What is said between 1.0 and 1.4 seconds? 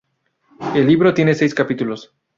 tiene